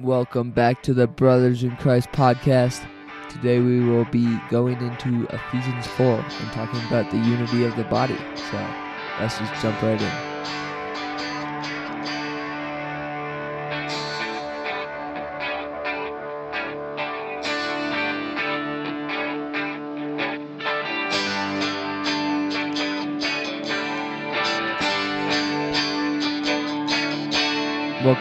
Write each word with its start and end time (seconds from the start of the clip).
Welcome 0.00 0.50
back 0.50 0.82
to 0.82 0.92
the 0.92 1.06
Brothers 1.06 1.62
in 1.62 1.76
Christ 1.76 2.08
podcast. 2.10 2.84
Today 3.28 3.60
we 3.60 3.78
will 3.78 4.04
be 4.06 4.40
going 4.50 4.80
into 4.80 5.24
Ephesians 5.32 5.86
4 5.86 6.06
and 6.06 6.52
talking 6.52 6.80
about 6.88 7.12
the 7.12 7.18
unity 7.18 7.62
of 7.62 7.76
the 7.76 7.84
body. 7.84 8.16
So 8.34 8.56
let's 9.20 9.38
just 9.38 9.62
jump 9.62 9.80
right 9.82 10.02
in. 10.02 10.33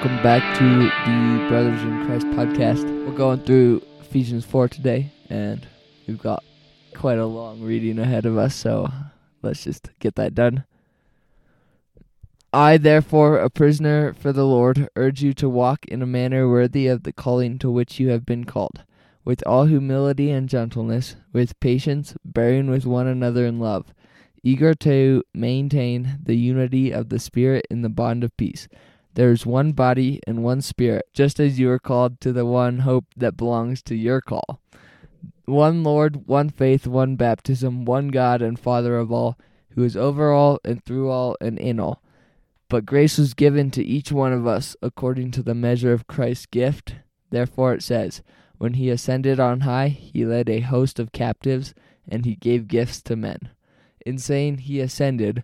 Welcome 0.03 0.21
back 0.21 0.57
to 0.57 0.63
the 0.65 1.47
Brothers 1.47 1.81
in 1.81 2.05
Christ 2.05 2.27
podcast. 2.31 2.83
We're 3.07 3.15
going 3.15 3.39
through 3.39 3.83
Ephesians 4.01 4.43
4 4.43 4.67
today, 4.67 5.13
and 5.29 5.65
we've 6.05 6.21
got 6.21 6.43
quite 6.93 7.19
a 7.19 7.25
long 7.25 7.61
reading 7.61 7.97
ahead 7.99 8.25
of 8.25 8.37
us, 8.37 8.53
so 8.53 8.89
let's 9.41 9.63
just 9.63 9.91
get 9.99 10.15
that 10.15 10.35
done. 10.35 10.65
I, 12.51 12.75
therefore, 12.75 13.37
a 13.37 13.49
prisoner 13.49 14.13
for 14.13 14.33
the 14.33 14.45
Lord, 14.45 14.89
urge 14.97 15.23
you 15.23 15.33
to 15.35 15.47
walk 15.47 15.85
in 15.85 16.01
a 16.01 16.05
manner 16.05 16.49
worthy 16.49 16.87
of 16.87 17.03
the 17.03 17.13
calling 17.13 17.57
to 17.59 17.71
which 17.71 17.97
you 17.97 18.09
have 18.09 18.25
been 18.25 18.43
called, 18.43 18.83
with 19.23 19.41
all 19.47 19.67
humility 19.67 20.31
and 20.31 20.49
gentleness, 20.49 21.15
with 21.31 21.57
patience, 21.61 22.13
bearing 22.25 22.69
with 22.69 22.85
one 22.85 23.07
another 23.07 23.45
in 23.45 23.57
love, 23.57 23.93
eager 24.43 24.73
to 24.73 25.23
maintain 25.33 26.19
the 26.21 26.35
unity 26.35 26.91
of 26.91 27.07
the 27.07 27.19
Spirit 27.19 27.65
in 27.69 27.83
the 27.83 27.89
bond 27.89 28.25
of 28.25 28.35
peace. 28.35 28.67
There 29.15 29.31
is 29.31 29.45
one 29.45 29.73
body 29.73 30.19
and 30.25 30.43
one 30.43 30.61
spirit, 30.61 31.05
just 31.13 31.39
as 31.39 31.59
you 31.59 31.69
are 31.69 31.79
called 31.79 32.19
to 32.21 32.33
the 32.33 32.45
one 32.45 32.79
hope 32.79 33.05
that 33.15 33.37
belongs 33.37 33.83
to 33.83 33.95
your 33.95 34.21
call. 34.21 34.59
One 35.45 35.83
Lord, 35.83 36.27
one 36.27 36.49
faith, 36.49 36.87
one 36.87 37.15
baptism, 37.15 37.85
one 37.85 38.07
God 38.07 38.41
and 38.41 38.59
Father 38.59 38.97
of 38.97 39.11
all, 39.11 39.37
who 39.71 39.83
is 39.83 39.95
over 39.95 40.31
all 40.31 40.59
and 40.63 40.83
through 40.83 41.09
all 41.09 41.37
and 41.39 41.59
in 41.59 41.79
all. 41.79 42.01
But 42.69 42.87
grace 42.87 43.19
was 43.19 43.35
given 43.35 43.69
to 43.71 43.83
each 43.83 44.11
one 44.11 44.33
of 44.33 44.47
us 44.47 44.75
according 44.81 45.31
to 45.31 45.43
the 45.43 45.53
measure 45.53 45.93
of 45.93 46.07
Christ's 46.07 46.47
gift. 46.47 46.95
Therefore 47.29 47.73
it 47.73 47.83
says, 47.83 48.23
When 48.57 48.73
he 48.75 48.89
ascended 48.89 49.39
on 49.39 49.61
high, 49.61 49.89
he 49.89 50.25
led 50.25 50.49
a 50.49 50.61
host 50.61 50.97
of 50.97 51.11
captives, 51.11 51.75
and 52.07 52.25
he 52.25 52.35
gave 52.35 52.67
gifts 52.67 53.01
to 53.03 53.15
men. 53.15 53.49
In 54.05 54.17
saying 54.17 54.59
he 54.59 54.79
ascended, 54.79 55.43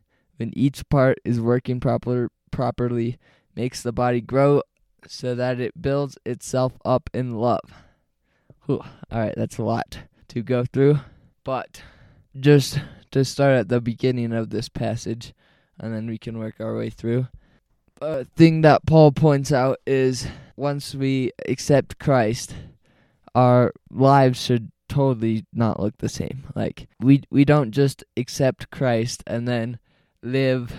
when 0.41 0.57
each 0.57 0.81
part 0.89 1.19
is 1.23 1.39
working 1.39 1.79
proper, 1.79 2.31
properly, 2.49 3.19
makes 3.55 3.83
the 3.83 3.91
body 3.91 4.19
grow 4.19 4.63
so 5.07 5.35
that 5.35 5.59
it 5.59 5.79
builds 5.79 6.17
itself 6.25 6.73
up 6.83 7.11
in 7.13 7.35
love. 7.35 7.71
Whew. 8.65 8.81
All 9.11 9.19
right, 9.19 9.35
that's 9.37 9.59
a 9.59 9.63
lot 9.63 9.99
to 10.29 10.41
go 10.41 10.65
through, 10.65 10.97
but 11.43 11.83
just 12.39 12.79
to 13.11 13.23
start 13.23 13.55
at 13.55 13.69
the 13.69 13.79
beginning 13.79 14.33
of 14.33 14.49
this 14.49 14.67
passage, 14.67 15.35
and 15.79 15.93
then 15.93 16.07
we 16.07 16.17
can 16.17 16.39
work 16.39 16.55
our 16.59 16.75
way 16.75 16.89
through. 16.89 17.27
A 18.01 18.25
thing 18.25 18.61
that 18.61 18.87
Paul 18.87 19.11
points 19.11 19.51
out 19.51 19.77
is 19.85 20.27
once 20.55 20.95
we 20.95 21.33
accept 21.47 21.99
Christ, 21.99 22.55
our 23.35 23.73
lives 23.91 24.41
should 24.41 24.71
totally 24.89 25.45
not 25.53 25.79
look 25.79 25.99
the 25.99 26.09
same. 26.09 26.45
Like 26.55 26.87
we 26.99 27.21
we 27.29 27.45
don't 27.45 27.69
just 27.69 28.03
accept 28.17 28.71
Christ 28.71 29.23
and 29.27 29.47
then 29.47 29.77
live 30.23 30.71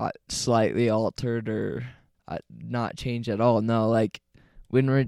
uh, 0.00 0.10
slightly 0.28 0.90
altered 0.90 1.48
or 1.48 1.84
uh, 2.28 2.38
not 2.50 2.96
change 2.96 3.28
at 3.28 3.40
all. 3.40 3.60
No, 3.60 3.88
like 3.88 4.20
when 4.68 4.90
we're 4.90 5.06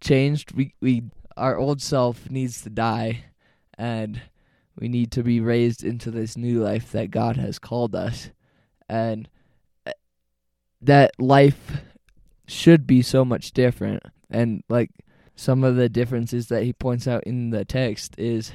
changed, 0.00 0.52
we 0.52 0.74
we 0.80 1.02
our 1.36 1.58
old 1.58 1.80
self 1.80 2.30
needs 2.30 2.62
to 2.62 2.70
die, 2.70 3.24
and 3.76 4.20
we 4.78 4.88
need 4.88 5.10
to 5.12 5.22
be 5.22 5.40
raised 5.40 5.84
into 5.84 6.10
this 6.10 6.36
new 6.36 6.62
life 6.62 6.92
that 6.92 7.10
God 7.10 7.36
has 7.36 7.58
called 7.58 7.94
us, 7.94 8.30
and 8.88 9.28
uh, 9.86 9.92
that 10.82 11.12
life 11.18 11.82
should 12.46 12.86
be 12.86 13.02
so 13.02 13.24
much 13.24 13.52
different. 13.52 14.02
And 14.28 14.62
like 14.68 14.90
some 15.34 15.64
of 15.64 15.76
the 15.76 15.88
differences 15.88 16.48
that 16.48 16.64
he 16.64 16.72
points 16.72 17.08
out 17.08 17.24
in 17.24 17.50
the 17.50 17.64
text 17.64 18.14
is 18.18 18.52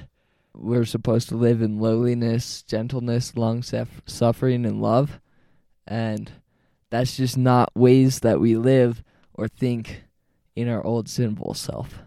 we're 0.57 0.85
supposed 0.85 1.29
to 1.29 1.35
live 1.35 1.61
in 1.61 1.79
lowliness, 1.79 2.63
gentleness, 2.63 3.35
long 3.35 3.61
suffering, 3.61 4.65
and 4.65 4.81
love. 4.81 5.19
And 5.87 6.31
that's 6.89 7.17
just 7.17 7.37
not 7.37 7.75
ways 7.75 8.19
that 8.21 8.39
we 8.39 8.55
live 8.55 9.03
or 9.33 9.47
think 9.47 10.03
in 10.55 10.69
our 10.69 10.83
old 10.83 11.09
sinful 11.09 11.53
self. 11.53 12.01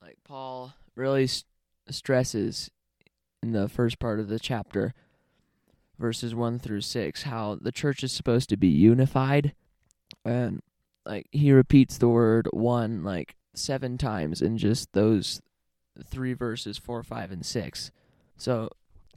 Like 0.00 0.18
Paul 0.24 0.74
really 0.94 1.26
st- 1.26 1.44
stresses 1.90 2.70
in 3.42 3.52
the 3.52 3.68
first 3.68 3.98
part 3.98 4.20
of 4.20 4.28
the 4.28 4.38
chapter, 4.38 4.94
verses 5.98 6.34
1 6.34 6.58
through 6.58 6.80
6, 6.80 7.22
how 7.24 7.58
the 7.60 7.72
church 7.72 8.02
is 8.02 8.12
supposed 8.12 8.48
to 8.50 8.56
be 8.56 8.68
unified. 8.68 9.54
And 10.24 10.62
like 11.04 11.26
he 11.32 11.52
repeats 11.52 11.98
the 11.98 12.08
word 12.08 12.48
one 12.52 13.04
like 13.04 13.36
seven 13.54 13.96
times 13.96 14.42
in 14.42 14.58
just 14.58 14.92
those 14.92 15.40
three 16.04 16.32
verses 16.32 16.78
four, 16.78 17.02
five, 17.02 17.30
and 17.30 17.44
six. 17.44 17.90
So 18.36 18.70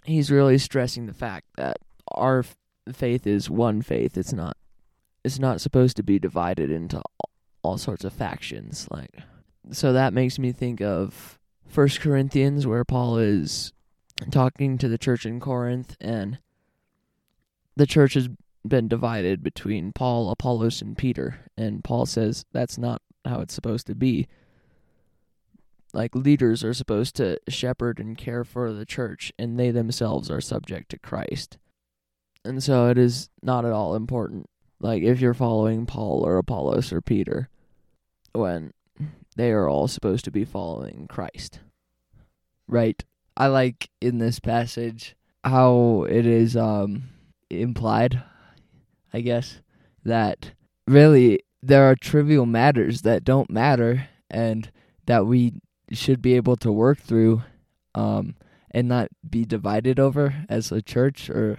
he's 0.06 0.32
really 0.32 0.58
stressing 0.58 1.06
the 1.06 1.14
fact 1.14 1.48
that 1.58 1.78
our 2.10 2.44
faith 2.92 3.28
is 3.28 3.50
one 3.50 3.82
faith. 3.82 4.18
It's 4.18 4.34
not. 4.34 4.58
It's 5.24 5.40
not 5.40 5.62
supposed 5.62 5.98
to 5.98 6.04
be 6.04 6.18
divided 6.18 6.72
into 6.72 6.98
all, 6.98 7.30
all 7.62 7.78
sorts 7.78 8.06
of 8.06 8.14
factions. 8.14 8.88
Like, 8.90 9.18
so 9.72 9.92
that 9.92 10.14
makes 10.14 10.40
me 10.40 10.52
think 10.54 10.82
of 10.82 11.38
First 11.68 12.00
Corinthians, 12.00 12.66
where 12.66 12.86
Paul 12.86 13.18
is 13.18 13.74
talking 14.32 14.78
to 14.78 14.88
the 14.88 14.98
church 14.98 15.26
in 15.26 15.40
Corinth, 15.40 15.98
and 16.00 16.40
the 17.76 17.86
church 17.86 18.14
has 18.14 18.30
been 18.68 18.88
divided 18.88 19.44
between 19.44 19.92
Paul, 19.92 20.30
Apollos, 20.30 20.82
and 20.82 20.98
Peter. 20.98 21.40
And 21.58 21.84
Paul 21.84 22.06
says 22.06 22.46
that's 22.52 22.78
not 22.78 23.02
how 23.26 23.42
it's 23.42 23.54
supposed 23.54 23.88
to 23.88 23.96
be 23.96 24.28
like 25.94 26.16
leaders 26.16 26.64
are 26.64 26.74
supposed 26.74 27.16
to 27.16 27.40
shepherd 27.48 28.00
and 28.00 28.18
care 28.18 28.44
for 28.44 28.72
the 28.72 28.86
church 28.86 29.32
and 29.40 29.60
they 29.60 29.72
themselves 29.72 30.30
are 30.30 30.42
subject 30.42 30.90
to 30.90 31.00
Christ. 31.00 31.58
And 32.46 32.64
so 32.64 32.88
it 32.88 32.98
is 32.98 33.30
not 33.42 33.66
at 33.66 33.72
all 33.72 33.96
important 33.96 34.48
like 34.80 35.04
if 35.04 35.20
you're 35.20 35.34
following 35.34 35.86
Paul 35.86 36.26
or 36.26 36.38
Apollos 36.38 36.94
or 36.94 37.02
Peter 37.02 37.50
when 38.34 38.72
they 39.36 39.52
are 39.52 39.68
all 39.68 39.88
supposed 39.88 40.26
to 40.26 40.32
be 40.32 40.46
following 40.46 41.08
Christ. 41.10 41.60
Right. 42.68 43.04
I 43.36 43.48
like 43.48 43.90
in 44.02 44.20
this 44.20 44.40
passage 44.40 45.16
how 45.44 46.06
it 46.10 46.26
is 46.26 46.56
um 46.56 47.04
implied 47.50 48.22
I 49.14 49.22
guess 49.22 49.62
that 50.04 50.52
really 50.88 51.40
there 51.62 51.90
are 51.90 51.96
trivial 51.96 52.46
matters 52.46 53.02
that 53.02 53.24
don't 53.24 53.50
matter 53.50 54.08
and 54.30 54.70
that 55.08 55.26
we 55.26 55.54
should 55.92 56.22
be 56.22 56.36
able 56.36 56.56
to 56.58 56.72
work 56.72 57.00
through 57.00 57.44
um, 57.96 58.36
and 58.72 58.88
not 58.88 59.10
be 59.28 59.46
divided 59.46 60.00
over 60.00 60.46
as 60.48 60.72
a 60.72 60.82
church 60.82 61.30
or 61.30 61.58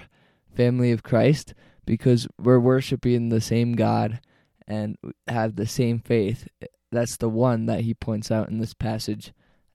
family 0.55 0.93
of 0.93 1.03
Christ 1.03 1.55
because 1.85 2.29
we're 2.39 2.61
worshiping 2.61 3.29
the 3.29 3.41
same 3.41 3.73
God 3.73 4.21
and 4.67 4.97
have 5.27 5.57
the 5.57 5.67
same 5.67 5.99
faith. 5.99 6.47
That's 6.93 7.17
the 7.17 7.29
one 7.29 7.67
that 7.67 7.81
he 7.81 7.95
points 7.95 8.31
out 8.31 8.49
in 8.49 8.59
this 8.59 8.75
passage. 8.75 9.33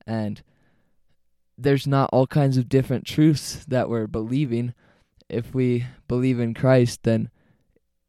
And 0.07 0.41
there's 1.57 1.87
not 1.87 2.09
all 2.11 2.27
kinds 2.27 2.57
of 2.57 2.69
different 2.69 3.05
truths 3.05 3.65
that 3.67 3.89
we're 3.89 4.07
believing. 4.07 4.73
If 5.29 5.53
we 5.53 5.85
believe 6.07 6.39
in 6.39 6.53
Christ 6.53 7.03
then 7.03 7.29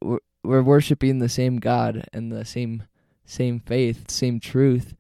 we're, 0.03 0.19
we're 0.45 0.63
worshiping 0.63 1.19
the 1.19 1.29
same 1.29 1.59
God 1.59 2.07
and 2.13 2.31
the 2.31 2.45
same 2.45 2.85
same 3.25 3.59
faith 3.59 4.11
same 4.11 4.39
truth. 4.39 4.95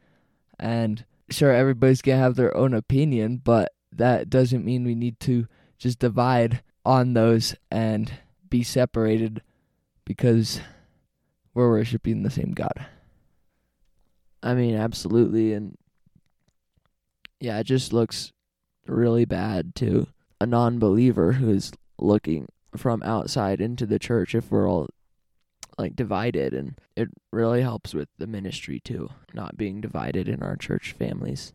And 0.58 1.04
sure 1.30 1.52
everybody's 1.52 2.02
to 2.02 2.16
have 2.16 2.36
their 2.36 2.56
own 2.56 2.72
opinion 2.72 3.40
but 3.42 3.72
that 3.92 4.30
doesn't 4.30 4.64
mean 4.64 4.84
we 4.84 4.94
need 4.94 5.18
to 5.18 5.46
just 5.78 5.98
divide 5.98 6.62
on 6.84 7.14
those 7.14 7.54
and 7.70 8.12
be 8.48 8.62
separated 8.62 9.42
because 10.04 10.60
we're 11.52 11.70
worshiping 11.70 12.22
the 12.22 12.30
same 12.30 12.52
God. 12.52 12.86
I 14.42 14.54
mean, 14.54 14.76
absolutely. 14.76 15.52
And 15.52 15.76
yeah, 17.40 17.58
it 17.58 17.64
just 17.64 17.92
looks 17.92 18.32
really 18.86 19.24
bad 19.24 19.74
to 19.76 20.06
a 20.40 20.46
non 20.46 20.78
believer 20.78 21.32
who's 21.32 21.72
looking 21.98 22.46
from 22.76 23.02
outside 23.02 23.60
into 23.60 23.86
the 23.86 23.98
church 23.98 24.34
if 24.34 24.50
we're 24.50 24.68
all 24.68 24.88
like 25.78 25.96
divided. 25.96 26.54
And 26.54 26.78
it 26.96 27.08
really 27.32 27.62
helps 27.62 27.94
with 27.94 28.08
the 28.18 28.26
ministry 28.26 28.80
too, 28.80 29.10
not 29.34 29.56
being 29.56 29.80
divided 29.80 30.28
in 30.28 30.42
our 30.42 30.56
church 30.56 30.92
families. 30.92 31.52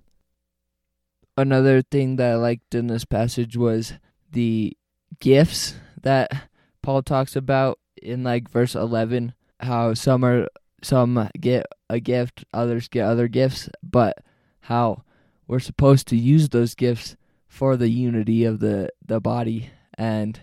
Another 1.37 1.81
thing 1.81 2.17
that 2.17 2.31
I 2.31 2.35
liked 2.35 2.75
in 2.75 2.87
this 2.87 3.05
passage 3.05 3.55
was 3.55 3.93
the 4.31 4.75
gifts 5.19 5.75
that 6.01 6.49
Paul 6.81 7.01
talks 7.03 7.35
about 7.35 7.79
in 8.01 8.23
like 8.23 8.49
verse 8.49 8.75
11 8.75 9.33
how 9.59 9.93
some 9.93 10.23
are 10.25 10.47
some 10.81 11.29
get 11.39 11.67
a 11.89 11.99
gift, 11.99 12.43
others 12.53 12.87
get 12.87 13.05
other 13.05 13.27
gifts, 13.27 13.69
but 13.83 14.17
how 14.61 15.03
we're 15.47 15.59
supposed 15.59 16.07
to 16.07 16.17
use 16.17 16.49
those 16.49 16.75
gifts 16.75 17.15
for 17.47 17.77
the 17.77 17.89
unity 17.89 18.43
of 18.43 18.59
the 18.59 18.89
the 19.05 19.19
body 19.19 19.69
and 19.97 20.41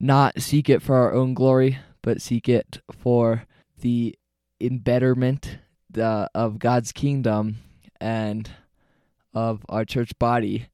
not 0.00 0.40
seek 0.40 0.68
it 0.68 0.82
for 0.82 0.96
our 0.96 1.12
own 1.12 1.34
glory, 1.34 1.78
but 2.04 2.20
seek 2.20 2.50
it 2.50 2.82
for 2.92 3.46
the 3.80 4.14
embetterment 4.60 5.58
the, 5.90 6.28
of 6.34 6.58
God's 6.58 6.92
kingdom 6.92 7.56
and 7.98 8.50
of 9.32 9.64
our 9.70 9.86
church 9.86 10.16
body. 10.18 10.66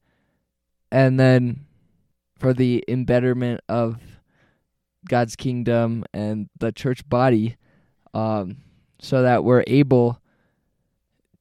And 0.91 1.17
then 1.17 1.65
for 2.37 2.53
the 2.53 2.83
embetterment 2.85 3.61
of 3.69 3.97
God's 5.07 5.37
kingdom 5.37 6.03
and 6.13 6.49
the 6.59 6.73
church 6.73 7.07
body, 7.07 7.55
um, 8.13 8.57
so 8.99 9.21
that 9.21 9.45
we're 9.45 9.63
able 9.67 10.19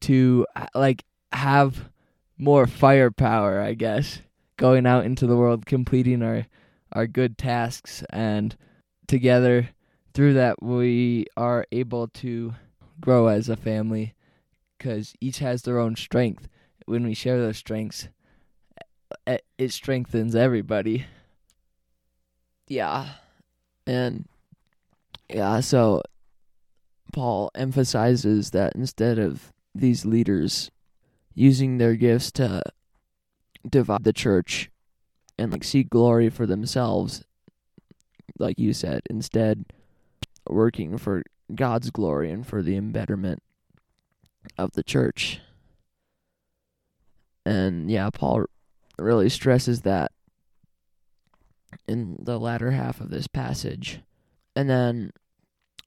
to 0.02 0.46
like 0.72 1.04
have 1.32 1.90
more 2.38 2.68
firepower, 2.68 3.60
I 3.60 3.74
guess, 3.74 4.20
going 4.56 4.86
out 4.86 5.04
into 5.04 5.26
the 5.26 5.36
world, 5.36 5.66
completing 5.66 6.22
our 6.22 6.46
our 6.92 7.06
good 7.08 7.36
tasks, 7.36 8.04
and 8.10 8.56
together 9.08 9.70
through 10.20 10.34
that 10.34 10.62
we 10.62 11.24
are 11.34 11.64
able 11.72 12.06
to 12.06 12.52
grow 13.00 13.28
as 13.28 13.48
a 13.48 13.56
family 13.56 14.12
because 14.76 15.14
each 15.18 15.38
has 15.38 15.62
their 15.62 15.78
own 15.78 15.96
strength. 15.96 16.46
When 16.84 17.04
we 17.04 17.14
share 17.14 17.38
those 17.38 17.56
strengths, 17.56 18.08
eh, 19.26 19.38
it 19.56 19.72
strengthens 19.72 20.34
everybody. 20.34 21.06
Yeah. 22.68 23.12
And 23.86 24.28
yeah, 25.30 25.60
so 25.60 26.02
Paul 27.14 27.50
emphasizes 27.54 28.50
that 28.50 28.74
instead 28.74 29.18
of 29.18 29.54
these 29.74 30.04
leaders 30.04 30.70
using 31.32 31.78
their 31.78 31.96
gifts 31.96 32.30
to 32.32 32.62
divide 33.66 34.04
the 34.04 34.12
church 34.12 34.70
and 35.38 35.50
like 35.50 35.64
seek 35.64 35.88
glory 35.88 36.28
for 36.28 36.44
themselves, 36.44 37.24
like 38.38 38.58
you 38.58 38.74
said, 38.74 39.00
instead 39.08 39.64
working 40.52 40.98
for 40.98 41.22
God's 41.54 41.90
glory 41.90 42.30
and 42.30 42.46
for 42.46 42.62
the 42.62 42.76
embetterment 42.76 43.42
of 44.56 44.72
the 44.72 44.82
church. 44.82 45.40
And 47.44 47.90
yeah, 47.90 48.10
Paul 48.10 48.44
really 48.98 49.28
stresses 49.28 49.82
that 49.82 50.12
in 51.86 52.16
the 52.20 52.38
latter 52.38 52.72
half 52.72 53.00
of 53.00 53.10
this 53.10 53.26
passage. 53.26 54.00
And 54.54 54.68
then 54.68 55.12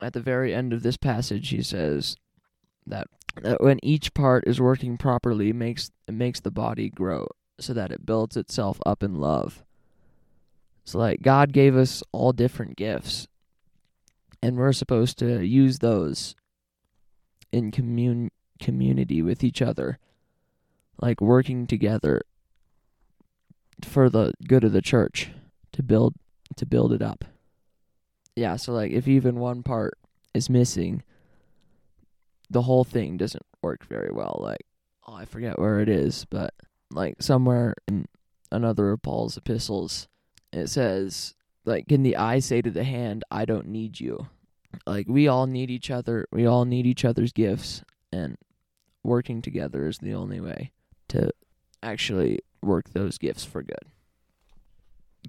at 0.01 0.13
the 0.13 0.19
very 0.19 0.53
end 0.53 0.73
of 0.73 0.83
this 0.83 0.97
passage 0.97 1.49
he 1.49 1.61
says 1.61 2.15
that, 2.85 3.07
that 3.41 3.61
when 3.61 3.79
each 3.83 4.13
part 4.13 4.45
is 4.47 4.59
working 4.59 4.97
properly 4.97 5.53
makes 5.53 5.91
it 6.07 6.13
makes 6.13 6.39
the 6.39 6.51
body 6.51 6.89
grow 6.89 7.27
so 7.59 7.73
that 7.73 7.91
it 7.91 8.05
builds 8.05 8.35
itself 8.35 8.79
up 8.85 9.03
in 9.03 9.15
love. 9.15 9.63
So 10.85 10.99
like 10.99 11.21
God 11.21 11.53
gave 11.53 11.75
us 11.75 12.03
all 12.11 12.33
different 12.33 12.75
gifts 12.75 13.27
and 14.43 14.57
we're 14.57 14.73
supposed 14.73 15.17
to 15.17 15.41
use 15.41 15.79
those 15.79 16.35
in 17.53 17.71
commun 17.71 18.29
community 18.59 19.21
with 19.21 19.41
each 19.41 19.61
other 19.61 19.97
like 21.01 21.21
working 21.21 21.65
together 21.65 22.21
for 23.81 24.09
the 24.09 24.33
good 24.45 24.65
of 24.65 24.73
the 24.73 24.81
church 24.81 25.29
to 25.71 25.81
build 25.81 26.13
to 26.57 26.65
build 26.65 26.91
it 26.91 27.01
up. 27.01 27.23
Yeah, 28.35 28.57
so 28.57 28.73
like 28.73 28.91
if 28.91 29.07
even 29.07 29.39
one 29.39 29.63
part 29.63 29.97
is 30.33 30.49
missing, 30.49 31.03
the 32.49 32.63
whole 32.63 32.83
thing 32.83 33.15
doesn't 33.15 33.45
work 33.61 33.85
very 33.85 34.11
well. 34.11 34.39
Like, 34.43 34.65
oh, 35.07 35.13
I 35.13 35.25
forget 35.25 35.57
where 35.57 35.79
it 35.79 35.87
is, 35.87 36.25
but 36.29 36.53
like 36.91 37.21
somewhere 37.21 37.75
in 37.87 38.07
another 38.51 38.91
of 38.91 39.01
Paul's 39.01 39.37
epistles, 39.37 40.07
it 40.51 40.67
says, 40.67 41.33
like, 41.65 41.87
can 41.87 42.03
the 42.03 42.17
eye 42.17 42.39
say 42.39 42.61
to 42.61 42.71
the 42.71 42.83
hand, 42.83 43.23
I 43.31 43.45
don't 43.45 43.67
need 43.67 43.99
you? 43.99 44.27
Like, 44.85 45.07
we 45.07 45.27
all 45.27 45.47
need 45.47 45.69
each 45.69 45.91
other. 45.91 46.27
We 46.31 46.45
all 46.45 46.65
need 46.65 46.85
each 46.85 47.05
other's 47.05 47.31
gifts, 47.31 47.83
and 48.11 48.37
working 49.03 49.41
together 49.41 49.87
is 49.87 49.99
the 49.99 50.13
only 50.13 50.39
way 50.39 50.71
to 51.09 51.31
actually 51.81 52.39
work 52.61 52.89
those 52.89 53.17
gifts 53.17 53.43
for 53.43 53.61
good. 53.61 53.85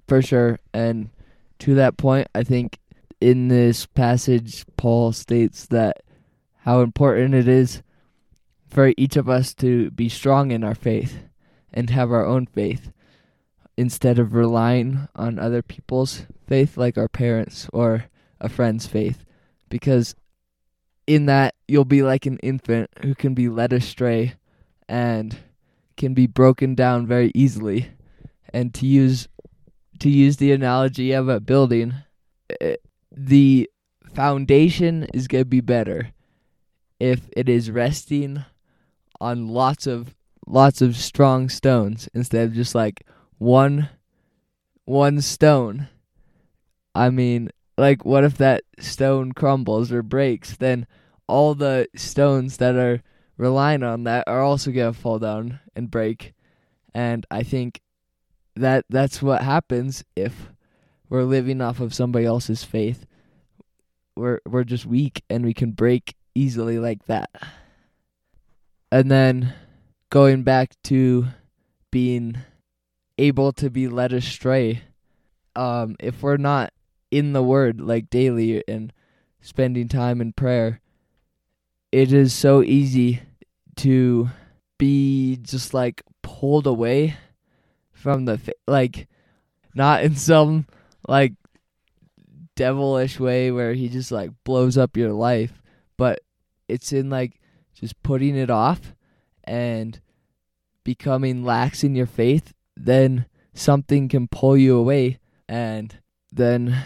For 0.07 0.21
sure. 0.21 0.59
And 0.73 1.09
to 1.59 1.75
that 1.75 1.97
point, 1.97 2.27
I 2.33 2.43
think 2.43 2.79
in 3.21 3.47
this 3.47 3.85
passage, 3.85 4.65
Paul 4.77 5.11
states 5.11 5.65
that 5.67 6.03
how 6.59 6.81
important 6.81 7.33
it 7.33 7.47
is 7.47 7.81
for 8.67 8.93
each 8.97 9.15
of 9.15 9.29
us 9.29 9.53
to 9.55 9.91
be 9.91 10.09
strong 10.09 10.51
in 10.51 10.63
our 10.63 10.75
faith 10.75 11.19
and 11.73 11.89
have 11.89 12.11
our 12.11 12.25
own 12.25 12.45
faith 12.45 12.91
instead 13.77 14.19
of 14.19 14.33
relying 14.33 15.07
on 15.15 15.37
other 15.37 15.61
people's 15.61 16.25
faith, 16.47 16.77
like 16.77 16.97
our 16.97 17.07
parents 17.07 17.67
or 17.73 18.05
a 18.39 18.49
friend's 18.49 18.87
faith. 18.87 19.25
Because 19.69 20.15
in 21.07 21.25
that, 21.25 21.55
you'll 21.67 21.85
be 21.85 22.03
like 22.03 22.25
an 22.25 22.37
infant 22.39 22.89
who 23.01 23.15
can 23.15 23.33
be 23.33 23.49
led 23.49 23.73
astray 23.73 24.35
and 24.87 25.37
can 25.97 26.13
be 26.13 26.27
broken 26.27 26.75
down 26.75 27.05
very 27.05 27.31
easily. 27.35 27.89
And 28.53 28.73
to 28.75 28.85
use 28.85 29.27
to 29.99 30.09
use 30.09 30.37
the 30.37 30.51
analogy 30.51 31.13
of 31.13 31.29
a 31.29 31.39
building, 31.39 31.93
it, 32.49 32.57
eh, 32.61 32.75
the 33.11 33.69
foundation 34.13 35.03
is 35.13 35.27
going 35.27 35.43
to 35.43 35.49
be 35.49 35.61
better 35.61 36.11
if 36.99 37.29
it 37.35 37.47
is 37.47 37.71
resting 37.71 38.43
on 39.21 39.47
lots 39.47 39.87
of 39.87 40.13
lots 40.47 40.81
of 40.81 40.95
strong 40.95 41.49
stones 41.49 42.09
instead 42.13 42.47
of 42.47 42.53
just 42.53 42.75
like 42.75 43.05
one 43.37 43.89
one 44.85 45.21
stone. 45.21 45.87
I 46.93 47.09
mean, 47.09 47.49
like 47.77 48.05
what 48.05 48.23
if 48.23 48.37
that 48.37 48.63
stone 48.79 49.31
crumbles 49.33 49.91
or 49.91 50.01
breaks? 50.03 50.55
Then 50.55 50.87
all 51.27 51.55
the 51.55 51.87
stones 51.95 52.57
that 52.57 52.75
are 52.75 53.01
relying 53.37 53.83
on 53.83 54.03
that 54.03 54.23
are 54.27 54.41
also 54.41 54.71
going 54.71 54.93
to 54.93 54.99
fall 54.99 55.19
down 55.19 55.59
and 55.75 55.91
break. 55.91 56.33
And 56.93 57.25
I 57.29 57.43
think 57.43 57.81
that 58.55 58.85
that's 58.89 59.21
what 59.21 59.41
happens 59.41 60.03
if 60.15 60.49
we're 61.09 61.23
living 61.23 61.61
off 61.61 61.79
of 61.79 61.93
somebody 61.93 62.25
else's 62.25 62.63
faith. 62.63 63.05
We're 64.15 64.39
we're 64.45 64.63
just 64.63 64.85
weak 64.85 65.23
and 65.29 65.43
we 65.43 65.53
can 65.53 65.71
break 65.71 66.15
easily 66.33 66.79
like 66.79 67.05
that. 67.07 67.29
And 68.91 69.11
then 69.11 69.53
going 70.09 70.43
back 70.43 70.71
to 70.83 71.27
being 71.91 72.37
able 73.17 73.51
to 73.53 73.69
be 73.69 73.87
led 73.87 74.11
astray 74.11 74.81
um 75.55 75.95
if 75.99 76.21
we're 76.21 76.37
not 76.37 76.73
in 77.11 77.33
the 77.33 77.43
word 77.43 77.79
like 77.79 78.09
daily 78.09 78.63
and 78.67 78.91
spending 79.41 79.87
time 79.87 80.19
in 80.19 80.33
prayer 80.33 80.81
it 81.91 82.11
is 82.11 82.33
so 82.33 82.61
easy 82.61 83.21
to 83.75 84.29
be 84.77 85.37
just 85.37 85.73
like 85.73 86.03
pulled 86.21 86.67
away 86.67 87.15
from 87.91 88.25
the 88.25 88.39
like 88.67 89.07
not 89.73 90.03
in 90.03 90.15
some 90.15 90.65
like 91.07 91.33
devilish 92.55 93.19
way 93.19 93.51
where 93.51 93.73
he 93.73 93.87
just 93.87 94.11
like 94.11 94.31
blows 94.43 94.77
up 94.77 94.97
your 94.97 95.11
life 95.11 95.61
but 95.97 96.19
it's 96.67 96.91
in 96.91 97.09
like 97.09 97.39
just 97.73 98.01
putting 98.03 98.35
it 98.35 98.49
off 98.49 98.93
and 99.43 99.99
becoming 100.83 101.43
lax 101.43 101.83
in 101.83 101.95
your 101.95 102.05
faith, 102.05 102.53
then 102.75 103.25
something 103.53 104.07
can 104.07 104.27
pull 104.27 104.57
you 104.57 104.77
away 104.77 105.19
and 105.47 105.99
then 106.31 106.83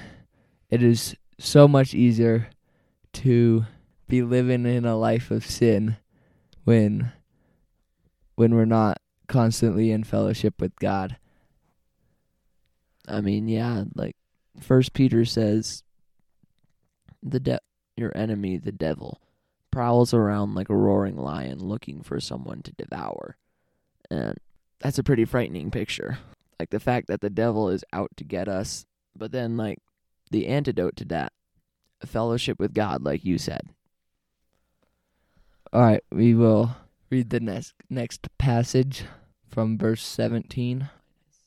it 0.70 0.84
is 0.84 1.16
so 1.40 1.68
much 1.68 1.94
easier 1.94 2.50
to 3.14 3.66
be 4.08 4.22
living 4.22 4.66
in 4.66 4.86
a 4.86 4.98
life 4.98 5.32
of 5.32 5.46
sin 5.46 5.98
when 6.64 7.12
when 8.36 8.56
we're 8.56 8.66
not 8.66 9.00
constantly 9.28 9.92
in 9.92 10.04
fellowship 10.04 10.62
with 10.62 10.76
God. 10.78 11.18
I 13.08 13.22
mean, 13.22 13.48
yeah, 13.48 13.84
like 13.96 14.16
First 14.60 14.94
Peter 14.94 15.26
says, 15.26 15.84
the 17.22 17.40
de- 17.40 17.60
your 17.98 18.16
enemy, 18.16 18.58
the 18.58 18.72
devil, 18.72 19.20
prowls 19.72 20.14
around 20.14 20.56
like 20.56 20.70
a 20.70 20.76
roaring 20.76 21.18
lion 21.18 21.60
looking 21.60 22.02
for 22.02 22.20
someone 22.20 22.62
to 22.64 22.72
devour. 22.74 23.36
And 24.10 24.38
that's 24.80 24.98
a 24.98 25.04
pretty 25.04 25.26
frightening 25.26 25.72
picture. 25.72 26.20
Like 26.60 26.70
the 26.70 26.80
fact 26.80 27.08
that 27.08 27.22
the 27.22 27.30
devil 27.30 27.70
is 27.70 27.84
out 27.94 28.12
to 28.18 28.24
get 28.24 28.48
us, 28.48 28.86
but 29.16 29.32
then 29.32 29.58
like 29.58 29.80
the 30.32 30.48
antidote 30.48 30.96
to 30.98 31.06
that, 31.06 31.32
fellowship 32.06 32.60
with 32.60 32.74
God, 32.74 33.04
like 33.04 33.24
you 33.24 33.38
said. 33.38 33.62
All 35.72 35.82
right, 35.82 36.04
we 36.12 36.34
will 36.34 36.76
read 37.10 37.30
the 37.30 37.40
next 37.40 37.74
next 37.90 38.28
passage 38.38 39.04
from 39.48 39.78
verse 39.78 40.06
17. 40.06 40.90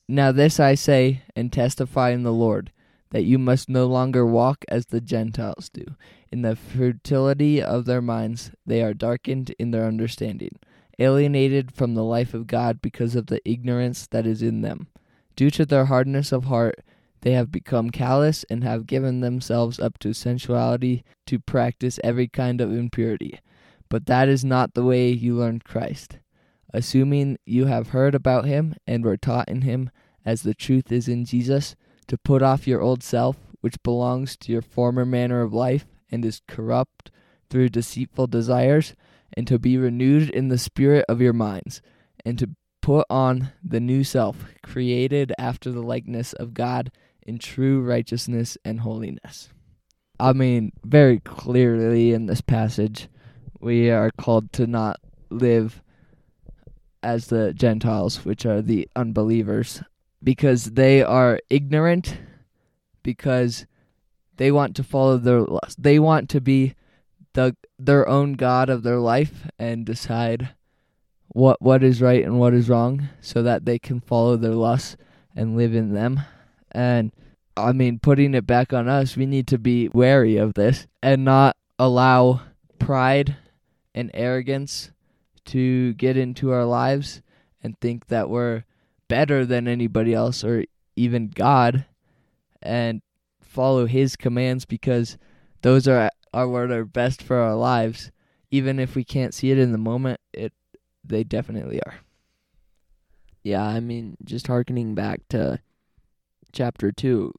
Now 0.09 0.33
this 0.33 0.61
I 0.61 0.75
say 0.75 1.23
and 1.35 1.53
testify 1.53 2.11
in 2.11 2.23
the 2.23 2.33
Lord 2.33 2.73
that 3.11 3.25
you 3.25 3.39
must 3.39 3.69
no 3.69 3.87
longer 3.87 4.27
walk 4.27 4.65
as 4.69 4.87
the 4.87 5.01
Gentiles 5.01 5.69
do. 5.69 5.85
In 6.31 6.43
the 6.43 6.57
futility 6.57 7.63
of 7.63 7.85
their 7.85 8.01
minds, 8.01 8.51
they 8.65 8.83
are 8.83 8.95
darkened 8.95 9.55
in 9.59 9.71
their 9.71 9.87
understanding, 9.87 10.59
alienated 10.99 11.73
from 11.73 11.95
the 11.95 12.05
life 12.05 12.35
of 12.35 12.47
God 12.47 12.81
because 12.83 13.15
of 13.15 13.27
the 13.27 13.41
ignorance 13.49 14.07
that 14.09 14.27
is 14.27 14.43
in 14.43 14.63
them. 14.63 14.89
Due 15.37 15.51
to 15.51 15.65
their 15.65 15.87
hardness 15.87 16.33
of 16.33 16.45
heart, 16.45 16.81
they 17.23 17.33
have 17.33 17.53
become 17.53 17.91
callous 17.91 18.45
and 18.51 18.65
have 18.65 18.87
given 18.87 19.21
themselves 19.21 19.79
up 19.79 19.99
to 20.01 20.13
sensuality 20.13 21.05
to 21.27 21.39
practice 21.39 22.01
every 22.03 22.29
kind 22.29 22.61
of 22.61 22.73
impurity. 22.73 23.39
But 23.89 24.07
that 24.07 24.29
is 24.29 24.45
not 24.45 24.75
the 24.75 24.85
way 24.85 25.11
you 25.11 25.37
learned 25.37 25.65
Christ. 25.65 26.19
Assuming 26.75 27.39
you 27.45 27.67
have 27.67 27.89
heard 27.89 28.15
about 28.15 28.45
him 28.45 28.75
and 28.87 29.05
were 29.05 29.17
taught 29.17 29.49
in 29.49 29.63
him, 29.63 29.91
as 30.25 30.43
the 30.43 30.55
truth 30.55 30.91
is 30.91 31.09
in 31.09 31.25
Jesus, 31.25 31.77
to 32.09 32.19
put 32.19 32.43
off 32.43 32.67
your 32.67 32.81
old 32.81 33.03
self, 33.03 33.37
which 33.61 33.83
belongs 33.83 34.37
to 34.39 34.53
your 34.53 34.63
former 34.63 35.05
manner 35.05 35.43
of 35.43 35.53
life 35.53 35.87
and 36.11 36.25
is 36.25 36.43
corrupt 36.49 37.11
through 37.49 37.69
deceitful 37.69 38.27
desires, 38.27 38.95
and 39.35 39.47
to 39.47 39.59
be 39.59 39.77
renewed 39.79 40.31
in 40.31 40.49
the 40.49 40.59
spirit 40.59 41.05
of 41.09 41.21
your 41.21 41.33
minds, 41.33 41.81
and 42.25 42.39
to 42.39 42.51
put 42.81 43.07
on 43.09 43.53
the 43.63 43.81
new 43.81 44.05
self, 44.05 44.45
created 44.63 45.33
after 45.39 45.71
the 45.71 45.83
likeness 45.83 46.33
of 46.33 46.55
God 46.55 46.91
in 47.23 47.39
true 47.39 47.81
righteousness 47.81 48.59
and 48.65 48.81
holiness. 48.81 49.49
I 50.19 50.33
mean, 50.33 50.73
very 50.85 51.21
clearly 51.21 52.13
in 52.13 52.27
this 52.27 52.41
passage, 52.41 53.09
we 53.61 53.91
are 53.91 54.11
called 54.19 54.53
to 54.55 54.67
not 54.67 55.01
live 55.31 55.81
as 57.03 57.27
the 57.27 57.53
Gentiles, 57.55 58.25
which 58.25 58.47
are 58.47 58.63
the 58.63 58.89
unbelievers, 58.95 59.83
because 60.23 60.65
they 60.67 61.03
are 61.03 61.41
ignorant, 61.51 62.19
because 63.03 63.67
they 64.37 64.53
want 64.53 64.77
to 64.77 64.85
follow 64.85 65.17
their 65.19 65.41
lust. 65.41 65.83
They 65.83 65.99
want 65.99 66.29
to 66.31 66.41
be 66.41 66.75
the 67.35 67.57
their 67.79 68.09
own 68.09 68.35
god 68.35 68.69
of 68.69 68.83
their 68.83 68.99
life 68.99 69.49
and 69.59 69.87
decide 69.87 70.51
what 71.29 71.61
what 71.63 71.83
is 71.83 72.03
right 72.03 72.25
and 72.25 72.39
what 72.39 72.55
is 72.55 72.69
wrong 72.69 73.09
so 73.21 73.43
that 73.43 73.65
they 73.65 73.79
can 73.79 74.01
follow 74.01 74.37
their 74.37 74.55
lusts 74.55 74.97
and 75.35 75.57
live 75.57 75.75
in 75.75 75.95
them. 75.95 76.21
And 76.71 77.13
I 77.57 77.73
mean, 77.73 77.99
putting 77.99 78.35
it 78.35 78.47
back 78.47 78.73
on 78.73 78.89
us, 78.89 79.17
we 79.17 79.27
need 79.27 79.47
to 79.49 79.59
be 79.59 79.89
wary 79.89 80.37
of 80.37 80.55
this 80.55 80.87
and 81.03 81.25
not 81.25 81.57
allow 81.79 82.43
pride 82.79 83.37
and 83.95 84.11
arrogance 84.15 84.91
to 85.47 85.95
get 85.95 86.17
into 86.17 86.51
our 86.51 86.65
lives 86.65 87.23
and 87.63 87.79
think 87.81 88.07
that 88.07 88.31
we're 88.31 88.65
better 89.09 89.45
than 89.45 89.69
anybody 89.69 90.15
else 90.15 90.45
or 90.45 90.65
even 90.97 91.29
God 91.29 91.85
and 92.63 93.03
follow 93.41 93.87
his 93.87 94.17
commands 94.17 94.65
because 94.65 95.19
those 95.63 95.87
are 95.87 96.11
are 96.33 96.49
what 96.49 96.71
are 96.71 96.85
best 96.85 97.23
for 97.23 97.37
our 97.37 97.55
lives 97.55 98.11
even 98.51 98.79
if 98.79 98.95
we 98.95 99.05
can't 99.05 99.35
see 99.35 99.51
it 99.51 99.59
in 99.59 99.73
the 99.73 99.79
moment 99.79 100.21
it 100.33 100.53
they 101.05 101.25
definitely 101.25 101.81
are 101.83 101.95
Yeah, 103.43 103.65
I 103.65 103.81
mean, 103.81 104.17
just 104.25 104.47
harkening 104.47 104.95
back 104.95 105.21
to 105.31 105.59
chapter 106.53 106.93
2, 106.93 107.33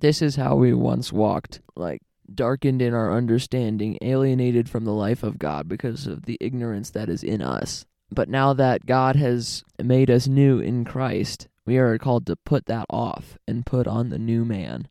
this 0.00 0.20
is 0.20 0.36
how 0.36 0.56
we 0.56 0.72
once 0.72 1.12
walked, 1.12 1.60
like 1.76 2.02
darkened 2.32 2.82
in 2.82 2.92
our 2.92 3.12
understanding, 3.12 3.98
alienated 4.02 4.68
from 4.68 4.84
the 4.84 4.92
life 4.92 5.22
of 5.22 5.38
God 5.38 5.68
because 5.68 6.06
of 6.06 6.24
the 6.24 6.36
ignorance 6.40 6.90
that 6.90 7.08
is 7.08 7.22
in 7.22 7.40
us. 7.40 7.86
But 8.10 8.28
now 8.28 8.52
that 8.54 8.86
God 8.86 9.16
has 9.16 9.62
made 9.82 10.10
us 10.10 10.26
new 10.26 10.58
in 10.58 10.84
Christ, 10.84 11.48
we 11.64 11.78
are 11.78 11.96
called 11.98 12.26
to 12.26 12.36
put 12.36 12.66
that 12.66 12.86
off 12.90 13.38
and 13.46 13.64
put 13.64 13.86
on 13.86 14.08
the 14.08 14.18
new 14.18 14.44
man, 14.44 14.88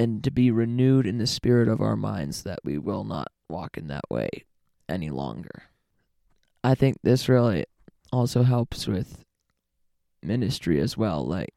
and 0.00 0.24
to 0.24 0.30
be 0.30 0.50
renewed 0.50 1.06
in 1.06 1.18
the 1.18 1.26
spirit 1.26 1.68
of 1.68 1.82
our 1.82 1.94
minds 1.94 2.42
that 2.42 2.58
we 2.64 2.78
will 2.78 3.04
not 3.04 3.30
walk 3.50 3.76
in 3.76 3.88
that 3.88 4.08
way 4.08 4.30
any 4.88 5.10
longer. 5.10 5.64
I 6.64 6.74
think 6.74 6.96
this 7.02 7.28
really 7.28 7.66
also 8.10 8.42
helps 8.42 8.86
with 8.86 9.26
ministry 10.22 10.80
as 10.80 10.96
well. 10.96 11.26
Like, 11.26 11.52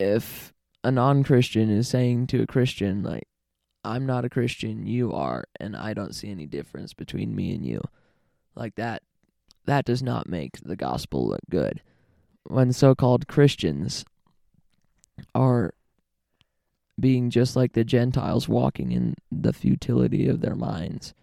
if 0.00 0.52
a 0.82 0.90
non 0.90 1.22
Christian 1.22 1.70
is 1.70 1.86
saying 1.86 2.26
to 2.28 2.42
a 2.42 2.46
Christian, 2.46 3.04
like, 3.04 3.28
I'm 3.84 4.04
not 4.04 4.24
a 4.24 4.30
Christian, 4.30 4.84
you 4.84 5.12
are, 5.12 5.44
and 5.60 5.76
I 5.76 5.94
don't 5.94 6.14
see 6.14 6.28
any 6.28 6.46
difference 6.46 6.92
between 6.92 7.36
me 7.36 7.54
and 7.54 7.64
you, 7.64 7.80
like 8.56 8.74
that, 8.74 9.04
that 9.64 9.84
does 9.84 10.02
not 10.02 10.28
make 10.28 10.58
the 10.60 10.74
gospel 10.74 11.28
look 11.28 11.42
good. 11.48 11.82
When 12.48 12.72
so 12.72 12.96
called 12.96 13.28
Christians 13.28 14.04
are 15.36 15.72
being 16.98 17.30
just 17.30 17.56
like 17.56 17.72
the 17.72 17.84
Gentiles, 17.84 18.48
walking 18.48 18.92
in 18.92 19.14
the 19.30 19.52
futility 19.52 20.28
of 20.28 20.40
their 20.40 20.56
minds 20.56 21.14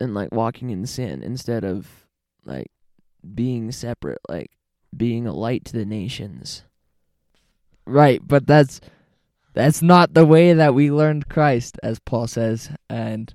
and 0.00 0.14
like 0.14 0.32
walking 0.32 0.70
in 0.70 0.86
sin 0.86 1.22
instead 1.22 1.64
of 1.64 2.06
like 2.44 2.70
being 3.34 3.72
separate, 3.72 4.20
like 4.28 4.50
being 4.96 5.26
a 5.26 5.32
light 5.32 5.64
to 5.66 5.72
the 5.72 5.84
nations. 5.84 6.62
right 7.86 8.20
but 8.26 8.46
that's 8.46 8.80
that's 9.54 9.80
not 9.80 10.12
the 10.12 10.26
way 10.26 10.52
that 10.52 10.74
we 10.74 10.90
learned 10.90 11.28
Christ 11.28 11.78
as 11.82 11.98
Paul 11.98 12.26
says 12.26 12.70
and 12.90 13.32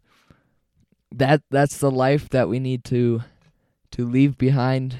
that 1.11 1.41
that's 1.49 1.79
the 1.79 1.91
life 1.91 2.29
that 2.29 2.47
we 2.49 2.59
need 2.59 2.83
to 2.85 3.21
to 3.91 4.05
leave 4.07 4.37
behind 4.37 4.97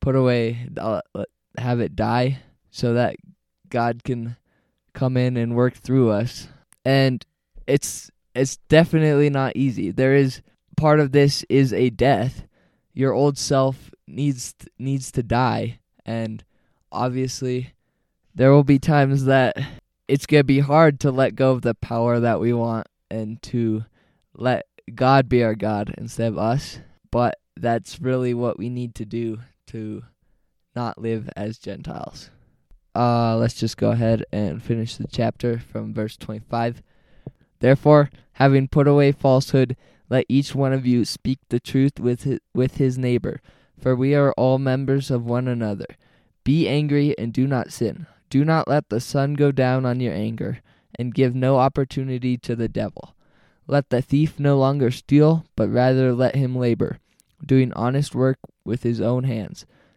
put 0.00 0.14
away 0.16 0.68
uh, 0.76 1.00
uh, 1.14 1.24
have 1.58 1.80
it 1.80 1.96
die 1.96 2.40
so 2.70 2.94
that 2.94 3.16
God 3.68 4.04
can 4.04 4.36
come 4.94 5.16
in 5.16 5.36
and 5.36 5.54
work 5.54 5.74
through 5.74 6.10
us 6.10 6.48
and 6.84 7.24
it's 7.66 8.10
it's 8.34 8.56
definitely 8.68 9.30
not 9.30 9.56
easy 9.56 9.90
there 9.90 10.14
is 10.14 10.42
part 10.76 11.00
of 11.00 11.12
this 11.12 11.44
is 11.48 11.72
a 11.72 11.90
death 11.90 12.44
your 12.92 13.12
old 13.12 13.38
self 13.38 13.90
needs 14.06 14.54
needs 14.78 15.10
to 15.10 15.22
die 15.22 15.78
and 16.04 16.44
obviously 16.90 17.72
there 18.34 18.50
will 18.50 18.64
be 18.64 18.78
times 18.78 19.24
that 19.24 19.56
it's 20.08 20.26
going 20.26 20.40
to 20.40 20.44
be 20.44 20.60
hard 20.60 21.00
to 21.00 21.10
let 21.10 21.34
go 21.34 21.52
of 21.52 21.62
the 21.62 21.74
power 21.74 22.20
that 22.20 22.40
we 22.40 22.52
want 22.52 22.86
and 23.10 23.40
to 23.42 23.84
let 24.34 24.66
God 24.94 25.28
be 25.28 25.42
our 25.42 25.54
God 25.54 25.94
instead 25.98 26.28
of 26.28 26.38
us. 26.38 26.80
But 27.10 27.38
that's 27.56 28.00
really 28.00 28.34
what 28.34 28.58
we 28.58 28.68
need 28.68 28.94
to 28.96 29.04
do 29.04 29.40
to 29.68 30.02
not 30.74 30.98
live 30.98 31.28
as 31.36 31.58
Gentiles. 31.58 32.30
Uh, 32.94 33.36
let's 33.36 33.54
just 33.54 33.76
go 33.76 33.90
ahead 33.90 34.24
and 34.32 34.62
finish 34.62 34.96
the 34.96 35.06
chapter 35.06 35.58
from 35.58 35.94
verse 35.94 36.16
25. 36.16 36.82
Therefore, 37.60 38.10
having 38.34 38.68
put 38.68 38.86
away 38.86 39.12
falsehood, 39.12 39.76
let 40.10 40.26
each 40.28 40.54
one 40.54 40.72
of 40.72 40.86
you 40.86 41.04
speak 41.04 41.38
the 41.48 41.60
truth 41.60 41.98
with 41.98 42.24
his, 42.24 42.38
with 42.54 42.76
his 42.76 42.98
neighbor, 42.98 43.40
for 43.78 43.96
we 43.96 44.14
are 44.14 44.32
all 44.32 44.58
members 44.58 45.10
of 45.10 45.24
one 45.24 45.48
another. 45.48 45.86
Be 46.44 46.68
angry 46.68 47.16
and 47.16 47.32
do 47.32 47.46
not 47.46 47.72
sin. 47.72 48.06
Do 48.28 48.44
not 48.44 48.68
let 48.68 48.88
the 48.88 49.00
sun 49.00 49.34
go 49.34 49.52
down 49.52 49.86
on 49.86 50.00
your 50.00 50.14
anger, 50.14 50.60
and 50.98 51.14
give 51.14 51.34
no 51.34 51.58
opportunity 51.58 52.36
to 52.38 52.56
the 52.56 52.68
devil. 52.68 53.14
Let 53.66 53.90
the 53.90 54.02
thief 54.02 54.38
no 54.38 54.58
longer 54.58 54.90
steal, 54.90 55.44
but 55.56 55.70
rather 55.70 56.12
let 56.12 56.34
him 56.34 56.56
labor, 56.56 56.98
doing 57.44 57.72
honest 57.74 58.14
work 58.14 58.38
with 58.64 58.82
his 58.82 59.00
own 59.00 59.24
hands, 59.24 59.66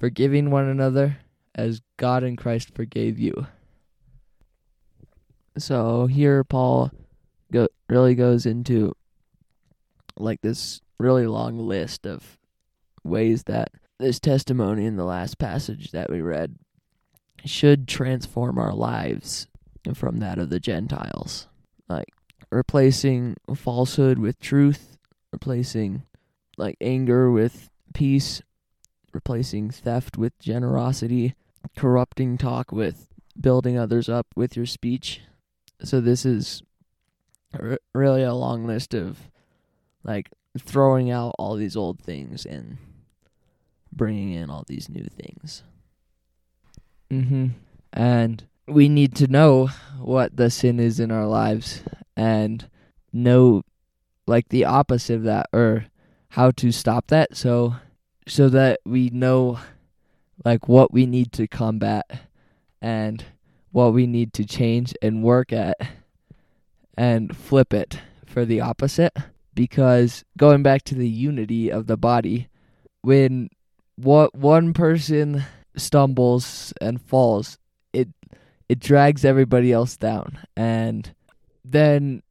forgiving 0.00 0.50
one 0.50 0.66
another, 0.66 1.18
as 1.54 1.82
God 1.98 2.24
in 2.24 2.34
Christ 2.34 2.74
forgave 2.74 3.18
you. 3.18 3.46
So 5.58 6.06
here 6.06 6.42
Paul 6.42 6.90
go, 7.52 7.68
really 7.88 8.14
goes 8.14 8.46
into 8.46 8.96
like 10.16 10.40
this 10.40 10.80
really 10.98 11.26
long 11.26 11.58
list 11.58 12.06
of 12.06 12.38
ways 13.04 13.44
that 13.44 13.70
this 13.98 14.18
testimony 14.18 14.86
in 14.86 14.96
the 14.96 15.04
last 15.04 15.38
passage 15.38 15.90
that 15.90 16.10
we 16.10 16.22
read 16.22 16.56
should 17.44 17.86
transform 17.86 18.58
our 18.58 18.72
lives 18.72 19.46
from 19.94 20.18
that 20.18 20.38
of 20.38 20.50
the 20.50 20.60
Gentiles. 20.60 21.46
Like 21.88 22.08
replacing 22.50 23.36
falsehood 23.54 24.18
with 24.18 24.40
truth, 24.40 24.96
replacing 25.32 26.04
like 26.56 26.76
anger 26.80 27.30
with 27.30 27.68
peace, 27.92 28.42
replacing 29.12 29.70
theft 29.70 30.16
with 30.16 30.38
generosity, 30.38 31.34
corrupting 31.76 32.38
talk 32.38 32.72
with 32.72 33.08
building 33.38 33.78
others 33.78 34.08
up 34.08 34.26
with 34.34 34.56
your 34.56 34.66
speech. 34.66 35.20
So 35.82 36.00
this 36.00 36.24
is 36.26 36.62
r- 37.58 37.78
really 37.94 38.22
a 38.22 38.34
long 38.34 38.66
list 38.66 38.94
of 38.94 39.30
like 40.04 40.30
throwing 40.58 41.10
out 41.10 41.34
all 41.38 41.56
these 41.56 41.76
old 41.76 42.00
things 42.00 42.44
and 42.44 42.78
bringing 43.92 44.32
in 44.32 44.50
all 44.50 44.64
these 44.66 44.88
new 44.88 45.04
things. 45.04 45.62
Mhm. 47.10 47.52
And 47.92 48.44
we 48.68 48.88
need 48.88 49.14
to 49.16 49.26
know 49.26 49.66
what 49.98 50.36
the 50.36 50.50
sin 50.50 50.78
is 50.78 51.00
in 51.00 51.10
our 51.10 51.26
lives 51.26 51.82
and 52.16 52.68
know 53.12 53.62
like 54.26 54.48
the 54.48 54.64
opposite 54.64 55.14
of 55.14 55.22
that 55.24 55.46
or 55.52 55.86
how 56.30 56.52
to 56.52 56.70
stop 56.70 57.08
that 57.08 57.36
so 57.36 57.74
so 58.30 58.48
that 58.48 58.78
we 58.86 59.10
know 59.10 59.58
like 60.44 60.68
what 60.68 60.92
we 60.92 61.04
need 61.04 61.32
to 61.32 61.48
combat 61.48 62.08
and 62.80 63.24
what 63.72 63.92
we 63.92 64.06
need 64.06 64.32
to 64.32 64.44
change 64.44 64.94
and 65.02 65.24
work 65.24 65.52
at 65.52 65.76
and 66.96 67.36
flip 67.36 67.74
it 67.74 67.98
for 68.26 68.44
the 68.44 68.60
opposite. 68.60 69.16
Because 69.52 70.24
going 70.38 70.62
back 70.62 70.84
to 70.84 70.94
the 70.94 71.08
unity 71.08 71.70
of 71.70 71.88
the 71.88 71.96
body 71.96 72.48
when 73.02 73.50
what 73.96 74.32
one 74.34 74.72
person 74.72 75.42
stumbles 75.76 76.72
and 76.80 77.02
falls 77.02 77.58
it 77.92 78.08
it 78.68 78.78
drags 78.78 79.24
everybody 79.24 79.72
else 79.72 79.96
down. 79.96 80.38
And 80.56 81.12
then 81.64 82.22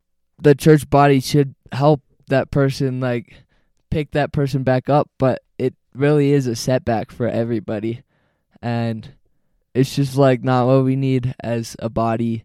the 0.42 0.56
church 0.56 0.90
body 0.90 1.20
should 1.20 1.56
help 1.74 2.02
that 2.30 2.52
person 2.52 3.02
like 3.02 3.44
pick 3.92 4.12
that 4.12 4.32
person 4.32 4.64
back 4.64 4.88
up 4.88 5.10
but 5.18 5.42
really 5.94 6.32
is 6.32 6.48
a 6.48 6.56
setback 6.56 7.12
for 7.12 7.28
everybody 7.28 8.04
and 8.62 9.14
it's 9.74 9.96
just 9.96 10.16
like 10.16 10.44
not 10.44 10.68
what 10.68 10.84
we 10.84 10.96
need 10.96 11.34
as 11.42 11.76
a 11.80 11.90
body 11.90 12.44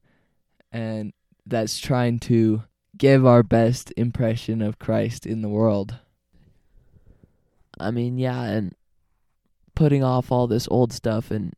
and 0.73 1.13
that's 1.47 1.79
trying 1.79 2.19
to 2.19 2.63
give 2.97 3.27
our 3.27 3.43
best 3.43 3.93
impression 3.97 4.63
of 4.63 4.79
Christ 4.79 5.27
in 5.27 5.43
the 5.43 5.49
world. 5.49 5.99
I 7.79 7.91
mean, 7.91 8.19
yeah, 8.19 8.43
and 8.43 8.75
putting 9.75 10.05
off 10.05 10.31
all 10.31 10.47
this 10.47 10.69
old 10.71 10.93
stuff 10.93 11.31
and 11.31 11.55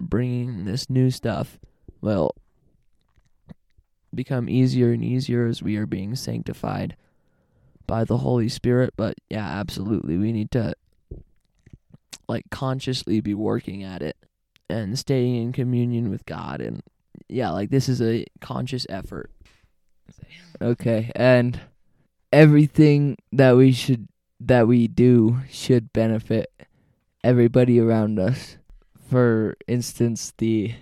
bringing 0.00 0.64
this 0.64 0.90
new 0.90 1.10
stuff 1.10 1.58
will 2.00 2.34
become 4.14 4.48
easier 4.48 4.92
and 4.92 5.04
easier 5.04 5.46
as 5.46 5.62
we 5.62 5.76
are 5.76 5.86
being 5.86 6.14
sanctified 6.14 6.96
by 7.86 8.04
the 8.04 8.18
Holy 8.18 8.48
Spirit. 8.48 8.92
But 8.96 9.14
yeah, 9.30 9.46
absolutely, 9.46 10.18
we 10.18 10.32
need 10.32 10.50
to 10.52 10.74
like 12.28 12.44
consciously 12.50 13.20
be 13.20 13.34
working 13.34 13.82
at 13.82 14.02
it 14.02 14.16
and 14.68 14.98
staying 14.98 15.36
in 15.36 15.52
communion 15.52 16.10
with 16.10 16.24
God. 16.26 16.60
And 16.60 16.82
yeah, 17.28 17.50
like 17.50 17.70
this 17.70 17.88
is 17.88 18.00
a 18.00 18.26
conscious 18.40 18.86
effort. 18.88 19.30
Okay, 20.60 21.10
and 21.16 21.60
everything 22.32 23.16
that 23.32 23.56
we 23.56 23.72
should 23.72 24.08
that 24.40 24.66
we 24.66 24.88
do 24.88 25.38
should 25.50 25.92
benefit 25.92 26.50
everybody 27.22 27.80
around 27.80 28.18
us. 28.18 28.56
For 29.08 29.56
instance, 29.68 30.32
the 30.38 30.74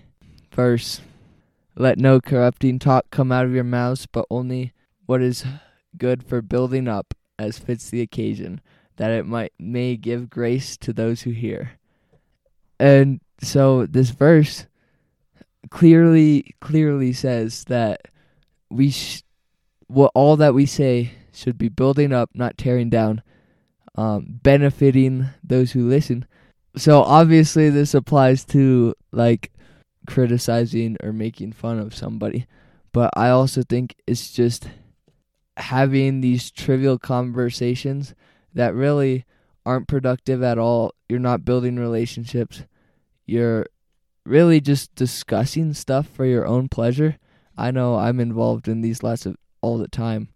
verse 0.52 1.00
let 1.76 1.98
no 1.98 2.20
corrupting 2.20 2.78
talk 2.78 3.10
come 3.10 3.32
out 3.32 3.44
of 3.44 3.54
your 3.54 3.64
mouths, 3.64 4.06
but 4.06 4.26
only 4.30 4.72
what 5.06 5.22
is 5.22 5.44
good 5.96 6.22
for 6.22 6.42
building 6.42 6.86
up 6.88 7.14
as 7.38 7.58
fits 7.58 7.90
the 7.90 8.00
occasion, 8.00 8.60
that 9.00 9.12
it 9.12 9.24
might 9.24 9.54
may 9.58 9.96
give 9.96 10.28
grace 10.28 10.76
to 10.76 10.92
those 10.92 11.22
who 11.22 11.30
hear. 11.30 11.70
And 12.78 13.22
so 13.40 13.86
this 13.86 14.10
verse 14.10 14.66
clearly 15.70 16.54
clearly 16.60 17.14
says 17.14 17.64
that 17.68 18.02
we 18.68 18.90
sh- 18.90 19.22
what 19.86 20.12
all 20.14 20.36
that 20.36 20.52
we 20.52 20.66
say 20.66 21.12
should 21.32 21.56
be 21.56 21.70
building 21.70 22.12
up, 22.12 22.28
not 22.34 22.58
tearing 22.58 22.90
down, 22.90 23.22
um, 23.94 24.26
benefiting 24.28 25.28
those 25.42 25.72
who 25.72 25.88
listen. 25.88 26.26
So 26.76 27.02
obviously 27.02 27.70
this 27.70 27.94
applies 27.94 28.44
to 28.46 28.94
like 29.12 29.50
criticizing 30.08 30.98
or 31.02 31.14
making 31.14 31.52
fun 31.52 31.78
of 31.78 31.94
somebody, 31.94 32.46
but 32.92 33.08
I 33.16 33.30
also 33.30 33.62
think 33.62 33.96
it's 34.06 34.30
just 34.30 34.68
having 35.56 36.20
these 36.20 36.50
trivial 36.50 36.98
conversations 36.98 38.14
that 38.54 38.74
really 38.74 39.24
aren't 39.64 39.88
productive 39.88 40.42
at 40.42 40.58
all. 40.58 40.94
You're 41.08 41.18
not 41.18 41.44
building 41.44 41.76
relationships. 41.76 42.64
You're 43.26 43.66
really 44.24 44.60
just 44.60 44.94
discussing 44.94 45.72
stuff 45.72 46.06
for 46.08 46.24
your 46.24 46.46
own 46.46 46.68
pleasure. 46.68 47.16
I 47.56 47.70
know 47.70 47.96
I'm 47.96 48.20
involved 48.20 48.68
in 48.68 48.80
these 48.80 49.02
lots 49.02 49.26
of 49.26 49.36
all 49.60 49.78
the 49.78 49.88
time, 49.88 50.28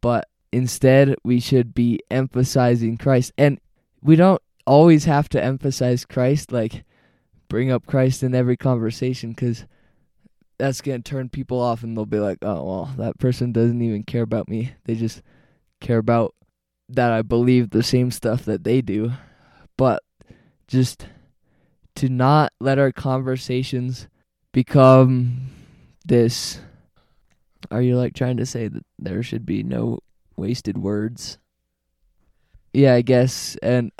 but 0.00 0.28
instead 0.52 1.16
we 1.24 1.40
should 1.40 1.74
be 1.74 2.00
emphasizing 2.10 2.96
Christ. 2.96 3.32
And 3.36 3.60
we 4.02 4.16
don't 4.16 4.40
always 4.66 5.04
have 5.04 5.28
to 5.30 5.42
emphasize 5.42 6.04
Christ, 6.04 6.52
like 6.52 6.84
bring 7.48 7.70
up 7.70 7.86
Christ 7.86 8.22
in 8.22 8.34
every 8.34 8.56
conversation, 8.56 9.30
because 9.30 9.66
that's 10.58 10.80
going 10.80 11.02
to 11.02 11.10
turn 11.10 11.28
people 11.28 11.60
off 11.60 11.82
and 11.82 11.96
they'll 11.96 12.06
be 12.06 12.20
like, 12.20 12.38
oh, 12.42 12.64
well, 12.64 12.94
that 12.98 13.18
person 13.18 13.52
doesn't 13.52 13.82
even 13.82 14.02
care 14.02 14.22
about 14.22 14.48
me. 14.48 14.72
They 14.84 14.94
just 14.94 15.22
care 15.80 15.98
about 15.98 16.34
that 16.88 17.12
I 17.12 17.22
believe 17.22 17.70
the 17.70 17.82
same 17.82 18.10
stuff 18.10 18.44
that 18.44 18.64
they 18.64 18.80
do. 18.80 19.12
But 19.76 20.02
just 20.66 21.06
to 21.96 22.08
not 22.08 22.52
let 22.60 22.78
our 22.78 22.92
conversations 22.92 24.08
become 24.52 25.50
this. 26.04 26.60
Are 27.70 27.82
you 27.82 27.96
like 27.96 28.14
trying 28.14 28.36
to 28.38 28.46
say 28.46 28.68
that 28.68 28.84
there 28.98 29.22
should 29.22 29.44
be 29.44 29.62
no 29.62 29.98
wasted 30.36 30.78
words? 30.78 31.38
Yeah, 32.72 32.94
I 32.94 33.02
guess. 33.02 33.56
And 33.62 33.92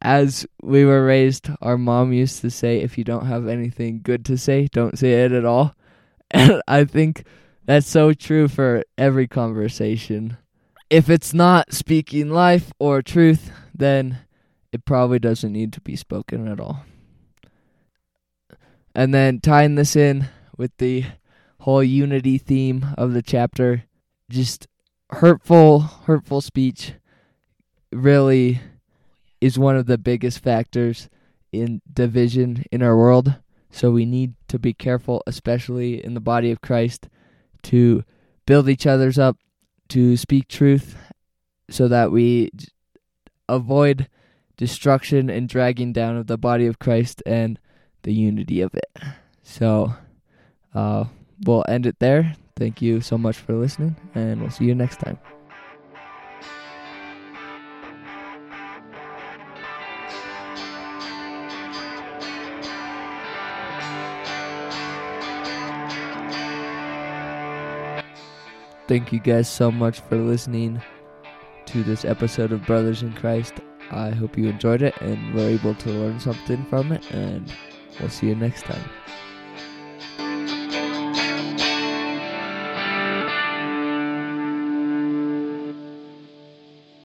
as 0.00 0.46
we 0.62 0.84
were 0.84 1.04
raised, 1.04 1.48
our 1.60 1.76
mom 1.76 2.12
used 2.12 2.40
to 2.42 2.50
say, 2.50 2.80
if 2.80 2.96
you 2.96 3.04
don't 3.04 3.26
have 3.26 3.48
anything 3.48 4.00
good 4.02 4.24
to 4.26 4.38
say, 4.38 4.68
don't 4.72 4.98
say 4.98 5.24
it 5.24 5.32
at 5.32 5.44
all. 5.44 5.74
And 6.30 6.60
I 6.68 6.84
think 6.84 7.24
that's 7.64 7.88
so 7.88 8.12
true 8.12 8.48
for 8.48 8.84
every 8.98 9.26
conversation. 9.26 10.36
If 10.90 11.10
it's 11.10 11.34
not 11.34 11.72
speaking 11.72 12.30
life 12.30 12.72
or 12.78 13.02
truth, 13.02 13.50
then 13.74 14.18
it 14.72 14.84
probably 14.84 15.18
doesn't 15.18 15.52
need 15.52 15.72
to 15.74 15.80
be 15.80 15.96
spoken 15.96 16.48
at 16.48 16.60
all. 16.60 16.84
And 18.94 19.12
then 19.12 19.40
tying 19.40 19.74
this 19.74 19.94
in 19.94 20.28
with 20.56 20.76
the 20.78 21.04
whole 21.60 21.82
unity 21.82 22.38
theme 22.38 22.86
of 22.96 23.12
the 23.12 23.22
chapter, 23.22 23.84
just 24.30 24.66
hurtful, 25.10 25.80
hurtful 25.80 26.40
speech 26.40 26.94
really 27.92 28.60
is 29.40 29.58
one 29.58 29.76
of 29.76 29.86
the 29.86 29.98
biggest 29.98 30.40
factors 30.40 31.08
in 31.52 31.80
division 31.92 32.64
in 32.72 32.82
our 32.82 32.96
world. 32.96 33.34
So 33.70 33.90
we 33.90 34.04
need 34.04 34.34
to 34.48 34.58
be 34.58 34.72
careful, 34.72 35.22
especially 35.26 36.02
in 36.02 36.14
the 36.14 36.20
body 36.20 36.50
of 36.50 36.60
Christ, 36.60 37.08
to 37.64 38.04
build 38.46 38.68
each 38.68 38.86
other's 38.86 39.18
up, 39.18 39.36
to 39.88 40.16
speak 40.16 40.48
truth, 40.48 40.96
so 41.70 41.88
that 41.88 42.10
we 42.12 42.50
avoid 43.48 44.08
destruction 44.56 45.30
and 45.30 45.48
dragging 45.48 45.92
down 45.92 46.16
of 46.16 46.26
the 46.26 46.36
body 46.36 46.66
of 46.66 46.78
Christ 46.78 47.22
and 47.24 47.58
the 48.02 48.12
unity 48.12 48.60
of 48.60 48.74
it. 48.74 48.90
So 49.42 49.94
uh, 50.74 51.04
we'll 51.44 51.64
end 51.68 51.86
it 51.86 51.98
there. 52.00 52.36
Thank 52.56 52.82
you 52.82 53.00
so 53.00 53.16
much 53.16 53.36
for 53.36 53.54
listening, 53.54 53.96
and 54.14 54.40
we'll 54.40 54.50
see 54.50 54.64
you 54.64 54.74
next 54.74 54.98
time. 54.98 55.18
Thank 68.88 69.12
you 69.12 69.20
guys 69.20 69.48
so 69.48 69.70
much 69.70 70.00
for 70.00 70.16
listening 70.16 70.80
to 71.66 71.84
this 71.84 72.06
episode 72.06 72.50
of 72.50 72.64
Brothers 72.64 73.02
in 73.02 73.12
Christ. 73.12 73.54
I 73.90 74.10
hope 74.10 74.36
you 74.36 74.48
enjoyed 74.48 74.82
it 74.82 74.98
and 75.02 75.34
were 75.34 75.48
able 75.48 75.74
to 75.74 75.90
learn 75.90 76.18
something 76.18 76.64
from 76.64 76.92
it, 76.92 77.08
and 77.10 77.52
we'll 78.00 78.08
see 78.08 78.28
you 78.28 78.34
next 78.34 78.62
time. 78.64 78.82